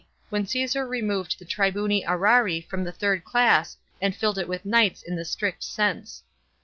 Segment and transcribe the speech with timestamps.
[0.31, 5.03] when Caesar removed the tribuni serarii from the third class and filled it with knights
[5.03, 6.23] in the strict sense.